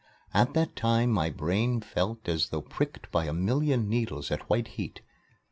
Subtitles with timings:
[0.33, 4.69] At that time my brain felt as though pricked by a million needles at white
[4.69, 5.01] heat.